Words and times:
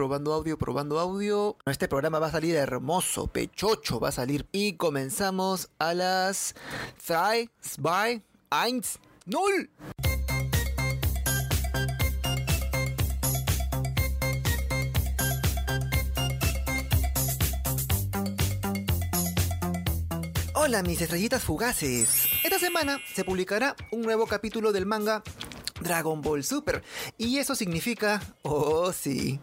probando 0.00 0.32
audio, 0.32 0.56
probando 0.56 0.98
audio. 0.98 1.58
Este 1.66 1.86
programa 1.86 2.18
va 2.18 2.28
a 2.28 2.30
salir 2.30 2.56
hermoso, 2.56 3.26
pechocho 3.26 4.00
va 4.00 4.08
a 4.08 4.12
salir. 4.12 4.46
Y 4.50 4.78
comenzamos 4.78 5.68
a 5.78 5.92
las 5.92 6.54
3, 7.06 7.50
2, 7.76 8.20
1, 8.48 8.82
0. 9.26 9.68
Hola 20.54 20.82
mis 20.82 21.02
estrellitas 21.02 21.42
fugaces. 21.42 22.24
Esta 22.42 22.58
semana 22.58 23.00
se 23.14 23.22
publicará 23.22 23.76
un 23.92 24.00
nuevo 24.00 24.26
capítulo 24.26 24.72
del 24.72 24.86
manga 24.86 25.22
Dragon 25.82 26.22
Ball 26.22 26.42
Super. 26.42 26.82
Y 27.18 27.36
eso 27.36 27.54
significa... 27.54 28.22
Oh 28.42 28.94
sí. 28.94 29.40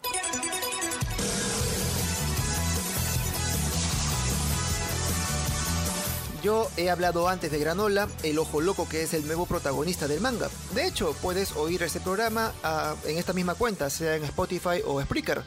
Yo 6.43 6.69
he 6.77 6.89
hablado 6.89 7.27
antes 7.27 7.51
de 7.51 7.59
Granola, 7.59 8.07
el 8.23 8.37
ojo 8.37 8.61
loco 8.61 8.87
que 8.87 9.03
es 9.03 9.13
el 9.13 9.25
nuevo 9.25 9.45
protagonista 9.45 10.07
del 10.07 10.21
manga. 10.21 10.49
De 10.73 10.85
hecho, 10.85 11.15
puedes 11.21 11.55
oír 11.55 11.81
este 11.83 11.99
programa 11.99 12.53
uh, 12.63 13.07
en 13.07 13.17
esta 13.17 13.33
misma 13.33 13.55
cuenta, 13.55 13.89
sea 13.89 14.15
en 14.15 14.23
Spotify 14.23 14.81
o 14.85 15.01
Spreaker. 15.01 15.43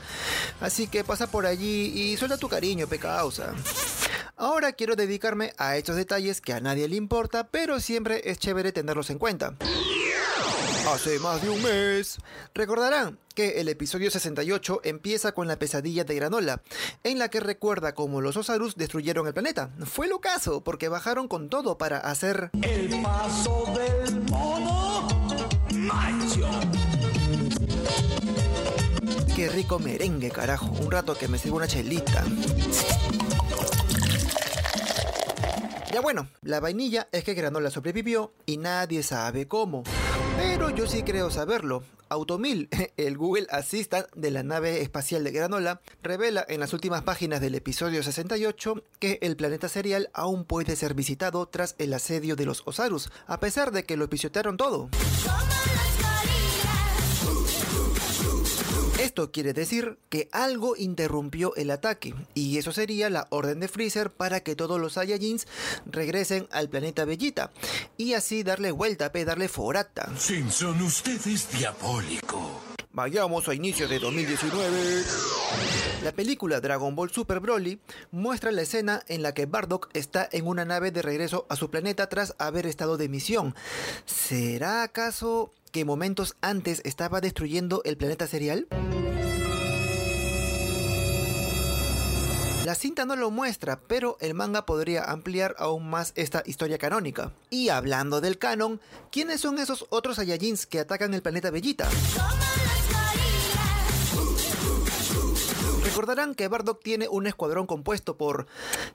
Así 0.60 0.88
que 0.88 1.04
pasa 1.04 1.28
por 1.28 1.46
allí 1.46 1.92
y 1.94 2.16
suelta 2.16 2.38
tu 2.38 2.48
cariño, 2.48 2.86
pecausa. 2.86 3.54
Ahora 4.36 4.72
quiero 4.72 4.96
dedicarme 4.96 5.52
a 5.58 5.76
estos 5.76 5.96
detalles 5.96 6.40
que 6.40 6.54
a 6.54 6.60
nadie 6.60 6.88
le 6.88 6.96
importa, 6.96 7.48
pero 7.48 7.78
siempre 7.78 8.22
es 8.24 8.38
chévere 8.38 8.72
tenerlos 8.72 9.10
en 9.10 9.18
cuenta. 9.18 9.54
Hace 10.88 11.18
más 11.18 11.42
de 11.42 11.50
un 11.50 11.62
mes. 11.62 12.18
Recordarán 12.54 13.18
que 13.34 13.60
el 13.60 13.68
episodio 13.68 14.10
68 14.10 14.80
empieza 14.84 15.32
con 15.32 15.46
la 15.46 15.58
pesadilla 15.58 16.04
de 16.04 16.14
Granola, 16.14 16.62
en 17.04 17.18
la 17.18 17.28
que 17.28 17.40
recuerda 17.40 17.94
cómo 17.94 18.20
los 18.20 18.36
Osarus 18.36 18.76
destruyeron 18.76 19.26
el 19.26 19.34
planeta. 19.34 19.70
Fue 19.84 20.08
lo 20.08 20.20
caso, 20.20 20.62
porque 20.64 20.88
bajaron 20.88 21.28
con 21.28 21.48
todo 21.48 21.78
para 21.78 21.98
hacer... 21.98 22.50
El 22.62 23.02
paso 23.02 23.72
del 23.76 24.20
mono 24.22 25.08
macho. 25.70 26.48
Qué 29.36 29.48
rico 29.48 29.78
merengue, 29.78 30.30
carajo. 30.30 30.66
Un 30.66 30.90
rato 30.90 31.16
que 31.16 31.28
me 31.28 31.38
sirva 31.38 31.58
una 31.58 31.68
chelita. 31.68 32.24
Ya 35.92 36.00
bueno, 36.00 36.28
la 36.42 36.60
vainilla 36.60 37.08
es 37.10 37.24
que 37.24 37.34
Granola 37.34 37.68
sobrevivió 37.70 38.32
y 38.46 38.58
nadie 38.58 39.02
sabe 39.02 39.48
cómo. 39.48 39.82
Pero 40.36 40.70
yo 40.70 40.86
sí 40.86 41.02
creo 41.02 41.30
saberlo. 41.30 41.82
Automil, 42.08 42.68
el 42.96 43.18
Google 43.18 43.48
Assistant 43.50 44.06
de 44.14 44.30
la 44.30 44.44
nave 44.44 44.82
espacial 44.82 45.24
de 45.24 45.32
Granola, 45.32 45.80
revela 46.02 46.44
en 46.48 46.60
las 46.60 46.72
últimas 46.72 47.02
páginas 47.02 47.40
del 47.40 47.56
episodio 47.56 48.04
68 48.04 48.84
que 49.00 49.18
el 49.22 49.36
planeta 49.36 49.68
serial 49.68 50.10
aún 50.12 50.44
puede 50.44 50.76
ser 50.76 50.94
visitado 50.94 51.46
tras 51.46 51.74
el 51.78 51.92
asedio 51.92 52.36
de 52.36 52.46
los 52.46 52.62
Osarus, 52.66 53.10
a 53.26 53.40
pesar 53.40 53.72
de 53.72 53.84
que 53.84 53.96
lo 53.96 54.08
pisotearon 54.08 54.56
todo. 54.56 54.90
Esto 59.00 59.32
quiere 59.32 59.54
decir 59.54 59.96
que 60.10 60.28
algo 60.30 60.76
interrumpió 60.76 61.56
el 61.56 61.70
ataque, 61.70 62.14
y 62.34 62.58
eso 62.58 62.70
sería 62.70 63.08
la 63.08 63.28
orden 63.30 63.58
de 63.58 63.66
Freezer 63.66 64.10
para 64.10 64.40
que 64.40 64.54
todos 64.54 64.78
los 64.78 64.92
Saiyajins 64.92 65.46
regresen 65.86 66.46
al 66.50 66.68
planeta 66.68 67.06
Bellita, 67.06 67.50
y 67.96 68.12
así 68.12 68.42
darle 68.42 68.72
vuelta, 68.72 69.10
pe, 69.10 69.24
darle 69.24 69.48
forata. 69.48 70.12
Simpson, 70.18 70.82
usted 70.82 71.26
es 71.26 71.50
diabólico. 71.50 72.60
Vayamos 72.92 73.48
a 73.48 73.54
inicio 73.54 73.88
de 73.88 74.00
2019. 74.00 75.04
La 76.02 76.12
película 76.12 76.60
Dragon 76.60 76.94
Ball 76.94 77.10
Super 77.10 77.40
Broly 77.40 77.80
muestra 78.10 78.50
la 78.50 78.62
escena 78.62 79.02
en 79.06 79.22
la 79.22 79.32
que 79.32 79.46
Bardock 79.46 79.88
está 79.94 80.28
en 80.32 80.46
una 80.46 80.64
nave 80.64 80.90
de 80.90 81.00
regreso 81.00 81.46
a 81.48 81.56
su 81.56 81.70
planeta 81.70 82.08
tras 82.08 82.34
haber 82.38 82.66
estado 82.66 82.96
de 82.96 83.08
misión. 83.08 83.54
¿Será 84.04 84.82
acaso 84.82 85.52
que 85.70 85.84
momentos 85.84 86.36
antes 86.40 86.80
estaba 86.84 87.20
destruyendo 87.20 87.82
el 87.84 87.96
planeta 87.96 88.26
serial? 88.26 88.66
La 92.64 92.74
cinta 92.74 93.04
no 93.04 93.16
lo 93.16 93.30
muestra, 93.30 93.80
pero 93.86 94.16
el 94.20 94.34
manga 94.34 94.66
podría 94.66 95.04
ampliar 95.04 95.56
aún 95.58 95.88
más 95.88 96.12
esta 96.14 96.42
historia 96.44 96.78
canónica. 96.78 97.32
Y 97.48 97.70
hablando 97.70 98.20
del 98.20 98.38
canon, 98.38 98.80
¿quiénes 99.10 99.40
son 99.40 99.58
esos 99.58 99.86
otros 99.90 100.16
Saiyajins 100.16 100.66
que 100.66 100.80
atacan 100.80 101.14
el 101.14 101.22
planeta 101.22 101.50
Bellita? 101.50 101.88
Recordarán 105.82 106.34
que 106.34 106.48
Bardock 106.48 106.82
tiene 106.82 107.08
un 107.08 107.26
escuadrón 107.26 107.66
compuesto 107.66 108.16
por 108.16 108.46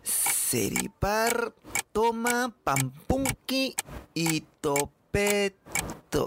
Seripar, 0.03 1.53
Toma, 1.91 2.53
Pampunki 2.63 3.75
y 4.13 4.41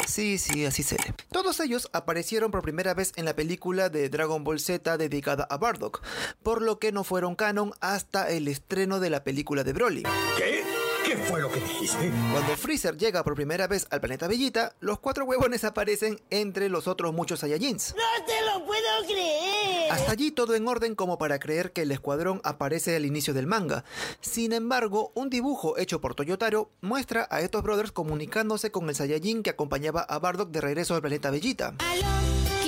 Sí, 0.06 0.38
sí, 0.38 0.66
así 0.66 0.82
se 0.82 0.97
lee. 0.97 1.15
Todos 1.32 1.60
ellos 1.60 1.88
aparecieron 1.93 2.50
por 2.50 2.62
primera 2.62 2.94
vez 2.94 3.12
en 3.16 3.25
la 3.25 3.34
película 3.34 3.88
de 3.88 4.09
Dragon 4.09 4.44
Ball 4.44 4.60
Z 4.60 4.99
dedicada 4.99 5.47
a 5.49 5.56
Bardock, 5.56 6.03
por 6.43 6.60
lo 6.60 6.78
que 6.78 6.93
no 6.93 7.04
fueron 7.04 7.34
canon 7.34 7.72
hasta 7.81 8.28
el 8.31 8.48
estreno 8.48 9.00
de 9.00 9.10
la 9.10 9.25
película 9.25 9.65
de 9.65 9.72
Broly. 9.72 10.03
¿Qué? 10.37 10.62
¿Qué 11.09 11.16
fue 11.16 11.41
lo 11.41 11.50
que 11.50 11.60
dijiste? 11.60 12.12
Cuando 12.32 12.54
Freezer 12.56 12.98
llega 12.98 13.25
por 13.25 13.34
primera 13.34 13.66
vez 13.66 13.87
al 13.91 14.00
planeta 14.00 14.28
Bellita, 14.28 14.75
los 14.81 14.98
cuatro 14.98 15.25
huevones 15.25 15.65
aparecen 15.65 16.21
entre 16.28 16.69
los 16.69 16.87
otros 16.87 17.15
muchos 17.15 17.41
Saiyajins. 17.41 17.94
¡No 17.97 18.25
te 18.27 18.44
lo 18.44 18.66
puedo 18.66 19.06
creer! 19.06 19.47
Hasta 19.91 20.12
allí 20.12 20.31
todo 20.31 20.54
en 20.54 20.69
orden 20.69 20.94
como 20.94 21.19
para 21.19 21.38
creer 21.38 21.72
que 21.72 21.82
el 21.82 21.93
escuadrón 21.93 22.41
aparece 22.44 22.94
al 22.97 23.06
inicio 23.06 23.34
del 23.34 23.47
manga. 23.47 23.84
Sin 24.21 24.53
embargo, 24.53 25.12
un 25.15 25.31
dibujo 25.31 25.78
hecho 25.78 26.00
por 26.00 26.15
Toyotaro 26.15 26.71
muestra 26.81 27.26
a 27.31 27.41
estos 27.41 27.62
brothers 27.62 27.93
comunicándose 27.93 28.71
con 28.71 28.88
el 28.88 28.94
Saiyajin 28.94 29.43
que 29.43 29.50
acompañaba 29.50 30.03
a 30.03 30.19
Bardock 30.19 30.50
de 30.50 30.60
regreso 30.60 30.94
al 30.94 31.00
planeta 31.00 31.31
Bellita. 31.31 31.75
¿Aló? 31.78 32.06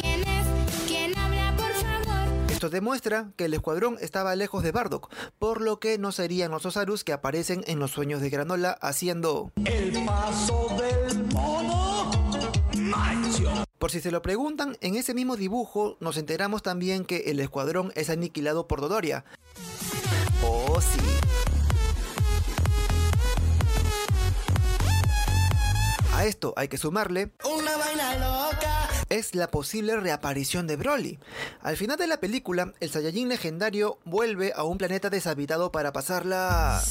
¿Quién 0.00 0.22
es? 0.22 0.46
¿Quién 0.86 1.18
habla, 1.18 1.54
por 1.56 1.72
favor? 1.72 2.50
Esto 2.50 2.70
demuestra 2.70 3.32
que 3.36 3.44
el 3.46 3.54
escuadrón 3.54 3.96
estaba 4.00 4.34
lejos 4.36 4.62
de 4.62 4.72
Bardock, 4.72 5.12
por 5.38 5.60
lo 5.60 5.78
que 5.78 5.98
no 5.98 6.12
serían 6.12 6.50
los 6.50 6.64
Osarus 6.66 7.04
que 7.04 7.12
aparecen 7.12 7.64
en 7.66 7.78
los 7.78 7.90
sueños 7.90 8.20
de 8.20 8.30
Granola 8.30 8.70
haciendo... 8.80 9.52
El 9.64 10.04
paso 10.04 10.68
del 10.78 11.24
mono 11.26 12.10
macho. 12.74 13.64
Por 13.80 13.90
si 13.90 14.02
se 14.02 14.10
lo 14.10 14.20
preguntan, 14.20 14.76
en 14.82 14.94
ese 14.94 15.14
mismo 15.14 15.36
dibujo 15.36 15.96
nos 16.00 16.18
enteramos 16.18 16.62
también 16.62 17.06
que 17.06 17.30
el 17.30 17.40
escuadrón 17.40 17.92
es 17.94 18.10
aniquilado 18.10 18.68
por 18.68 18.82
Dodoria. 18.82 19.24
Oh, 20.44 20.78
sí. 20.82 21.00
A 26.12 26.26
esto 26.26 26.52
hay 26.58 26.68
que 26.68 26.76
sumarle 26.76 27.32
¡Una 27.42 27.78
vaina 27.78 28.16
loca! 28.16 28.88
es 29.08 29.34
la 29.34 29.50
posible 29.50 29.96
reaparición 29.96 30.66
de 30.66 30.76
Broly. 30.76 31.18
Al 31.62 31.78
final 31.78 31.96
de 31.96 32.06
la 32.06 32.20
película, 32.20 32.74
el 32.80 32.90
Saiyajin 32.90 33.30
legendario 33.30 33.98
vuelve 34.04 34.52
a 34.54 34.64
un 34.64 34.76
planeta 34.76 35.08
deshabitado 35.08 35.72
para 35.72 35.94
pasarla... 35.94 36.82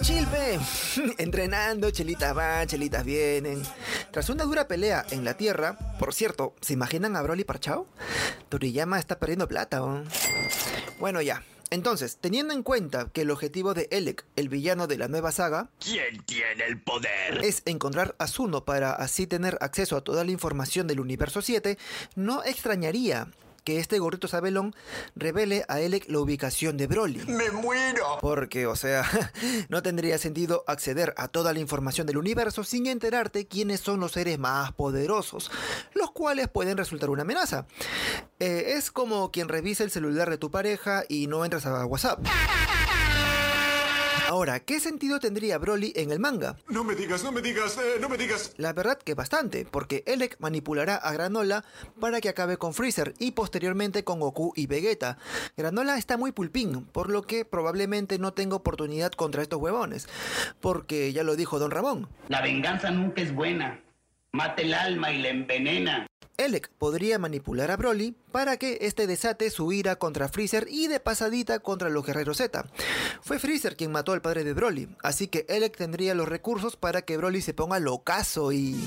Chilpe, 0.00 0.58
entrenando, 1.18 1.90
chelitas 1.90 2.34
van, 2.34 2.66
chelitas 2.66 3.04
vienen. 3.04 3.62
Tras 4.10 4.30
una 4.30 4.44
dura 4.44 4.66
pelea 4.66 5.04
en 5.10 5.24
la 5.24 5.34
Tierra, 5.36 5.76
por 5.98 6.14
cierto, 6.14 6.54
¿se 6.60 6.72
imaginan 6.72 7.14
a 7.16 7.22
Broly 7.22 7.44
parchao? 7.44 7.86
Toriyama 8.48 8.98
está 8.98 9.18
perdiendo 9.18 9.46
plata. 9.48 9.82
¿o? 9.82 10.02
Bueno 10.98 11.20
ya, 11.20 11.42
entonces, 11.70 12.18
teniendo 12.20 12.52
en 12.54 12.62
cuenta 12.62 13.08
que 13.12 13.22
el 13.22 13.30
objetivo 13.30 13.74
de 13.74 13.88
Elec, 13.90 14.24
el 14.36 14.48
villano 14.48 14.86
de 14.86 14.98
la 14.98 15.08
nueva 15.08 15.32
saga, 15.32 15.70
¿Quién 15.78 16.22
tiene 16.24 16.64
el 16.66 16.80
poder? 16.80 17.42
es 17.42 17.62
encontrar 17.64 18.14
a 18.18 18.26
Zuno 18.26 18.64
para 18.64 18.92
así 18.92 19.26
tener 19.26 19.56
acceso 19.60 19.96
a 19.96 20.02
toda 20.02 20.24
la 20.24 20.32
información 20.32 20.86
del 20.86 21.00
universo 21.00 21.42
7, 21.42 21.78
no 22.14 22.44
extrañaría 22.44 23.28
que 23.64 23.78
este 23.78 23.98
gorrito 23.98 24.28
sabelón 24.28 24.74
revele 25.14 25.64
a 25.68 25.80
Elec 25.80 26.08
la 26.08 26.18
ubicación 26.18 26.76
de 26.76 26.86
Broly. 26.86 27.24
¡Me 27.26 27.50
muero! 27.50 28.18
Porque, 28.20 28.66
o 28.66 28.76
sea, 28.76 29.04
no 29.68 29.82
tendría 29.82 30.18
sentido 30.18 30.64
acceder 30.66 31.14
a 31.16 31.28
toda 31.28 31.52
la 31.52 31.60
información 31.60 32.06
del 32.06 32.18
universo 32.18 32.64
sin 32.64 32.86
enterarte 32.86 33.46
quiénes 33.46 33.80
son 33.80 34.00
los 34.00 34.12
seres 34.12 34.38
más 34.38 34.72
poderosos, 34.72 35.50
los 35.94 36.10
cuales 36.10 36.48
pueden 36.48 36.76
resultar 36.76 37.10
una 37.10 37.22
amenaza. 37.22 37.66
Eh, 38.38 38.74
es 38.76 38.90
como 38.90 39.30
quien 39.30 39.48
revisa 39.48 39.84
el 39.84 39.90
celular 39.90 40.30
de 40.30 40.38
tu 40.38 40.50
pareja 40.50 41.04
y 41.08 41.26
no 41.26 41.44
entras 41.44 41.66
a 41.66 41.86
WhatsApp. 41.86 42.20
Ahora, 44.32 44.60
¿qué 44.60 44.80
sentido 44.80 45.20
tendría 45.20 45.58
Broly 45.58 45.92
en 45.94 46.10
el 46.10 46.18
manga? 46.18 46.56
No 46.66 46.84
me 46.84 46.94
digas, 46.94 47.22
no 47.22 47.32
me 47.32 47.42
digas, 47.42 47.76
eh, 47.76 47.98
no 48.00 48.08
me 48.08 48.16
digas. 48.16 48.54
La 48.56 48.72
verdad 48.72 48.96
que 48.96 49.12
bastante, 49.12 49.66
porque 49.70 50.04
Elec 50.06 50.36
manipulará 50.40 50.96
a 50.96 51.12
Granola 51.12 51.66
para 52.00 52.18
que 52.22 52.30
acabe 52.30 52.56
con 52.56 52.72
Freezer 52.72 53.12
y 53.18 53.32
posteriormente 53.32 54.04
con 54.04 54.20
Goku 54.20 54.54
y 54.56 54.68
Vegeta. 54.68 55.18
Granola 55.54 55.98
está 55.98 56.16
muy 56.16 56.32
pulpín, 56.32 56.86
por 56.86 57.10
lo 57.10 57.24
que 57.24 57.44
probablemente 57.44 58.18
no 58.18 58.32
tenga 58.32 58.56
oportunidad 58.56 59.12
contra 59.12 59.42
estos 59.42 59.60
huevones, 59.60 60.08
porque 60.62 61.12
ya 61.12 61.24
lo 61.24 61.36
dijo 61.36 61.58
Don 61.58 61.70
Ramón. 61.70 62.08
La 62.28 62.40
venganza 62.40 62.90
nunca 62.90 63.20
es 63.20 63.34
buena. 63.34 63.82
Mata 64.32 64.62
el 64.62 64.72
alma 64.72 65.12
y 65.12 65.18
la 65.20 65.28
envenena. 65.28 66.06
Elec 66.38 66.70
podría 66.78 67.18
manipular 67.18 67.70
a 67.70 67.76
Broly 67.76 68.16
para 68.32 68.56
que 68.56 68.78
este 68.80 69.06
desate 69.06 69.50
su 69.50 69.70
ira 69.72 69.96
contra 69.96 70.28
Freezer 70.28 70.66
y 70.70 70.88
de 70.88 70.98
pasadita 70.98 71.58
contra 71.60 71.90
los 71.90 72.04
guerreros 72.04 72.38
Z. 72.38 72.64
Fue 73.20 73.38
Freezer 73.38 73.76
quien 73.76 73.92
mató 73.92 74.12
al 74.12 74.22
padre 74.22 74.42
de 74.42 74.54
Broly, 74.54 74.88
así 75.02 75.28
que 75.28 75.44
Elec 75.48 75.76
tendría 75.76 76.14
los 76.14 76.28
recursos 76.28 76.76
para 76.76 77.02
que 77.02 77.18
Broly 77.18 77.42
se 77.42 77.52
ponga 77.52 77.78
locazo 77.78 78.52
y... 78.52 78.82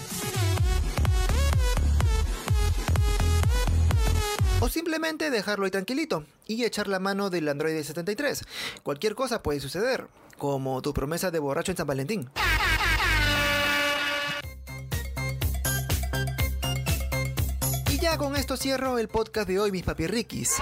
O 4.62 4.70
simplemente 4.70 5.30
dejarlo 5.30 5.66
ahí 5.66 5.72
tranquilito 5.72 6.26
y 6.48 6.64
echar 6.64 6.88
la 6.88 7.00
mano 7.00 7.30
del 7.30 7.48
Android 7.48 7.80
73. 7.84 8.44
Cualquier 8.82 9.14
cosa 9.14 9.44
puede 9.44 9.60
suceder, 9.60 10.08
como 10.40 10.82
tu 10.82 10.94
promesa 10.94 11.30
de 11.30 11.38
borracho 11.38 11.72
en 11.72 11.78
San 11.78 11.86
Valentín. 11.86 12.30
Ya 18.06 18.20
con 18.20 18.36
esto 18.36 18.56
cierro 18.56 19.00
el 19.00 19.08
podcast 19.08 19.48
de 19.48 19.60
hoy, 19.60 19.72
mis 19.72 19.82
papirriquis. 19.82 20.62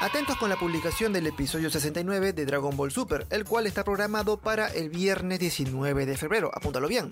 Atentos 0.00 0.36
con 0.36 0.50
la 0.50 0.56
publicación 0.56 1.12
del 1.12 1.28
episodio 1.28 1.70
69 1.70 2.32
de 2.32 2.44
Dragon 2.44 2.76
Ball 2.76 2.90
Super, 2.90 3.24
el 3.30 3.44
cual 3.44 3.68
está 3.68 3.84
programado 3.84 4.36
para 4.36 4.66
el 4.66 4.90
viernes 4.90 5.38
19 5.38 6.04
de 6.04 6.16
febrero, 6.16 6.50
apúntalo 6.52 6.88
bien. 6.88 7.08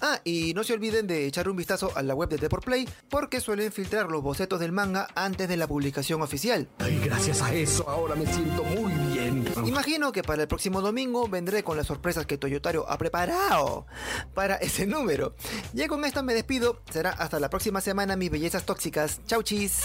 Ah, 0.00 0.18
y 0.24 0.54
no 0.54 0.64
se 0.64 0.72
olviden 0.72 1.06
de 1.06 1.26
echar 1.26 1.46
un 1.46 1.58
vistazo 1.58 1.92
a 1.94 2.02
la 2.02 2.14
web 2.14 2.30
de 2.30 2.38
Deport 2.38 2.64
Play, 2.64 2.88
porque 3.10 3.42
suelen 3.42 3.70
filtrar 3.70 4.06
los 4.06 4.22
bocetos 4.22 4.60
del 4.60 4.72
manga 4.72 5.08
antes 5.14 5.46
de 5.46 5.58
la 5.58 5.66
publicación 5.66 6.22
oficial. 6.22 6.70
Ay, 6.78 7.02
gracias 7.04 7.42
a 7.42 7.52
eso 7.52 7.86
ahora 7.86 8.14
me 8.14 8.24
siento 8.24 8.64
muy 8.64 8.94
bien. 8.94 9.11
Imagino 9.66 10.12
que 10.12 10.22
para 10.22 10.42
el 10.42 10.48
próximo 10.48 10.80
domingo 10.80 11.28
vendré 11.28 11.62
con 11.62 11.76
las 11.76 11.86
sorpresas 11.86 12.26
que 12.26 12.38
Toyotaro 12.38 12.88
ha 12.88 12.98
preparado 12.98 13.86
para 14.34 14.56
ese 14.56 14.86
número. 14.86 15.34
Ya 15.72 15.88
con 15.88 16.04
esto 16.04 16.22
me 16.22 16.34
despido, 16.34 16.80
será 16.90 17.10
hasta 17.10 17.40
la 17.40 17.50
próxima 17.50 17.80
semana 17.80 18.16
mis 18.16 18.30
bellezas 18.30 18.64
tóxicas. 18.64 19.20
Chau 19.26 19.42
chis. 19.42 19.80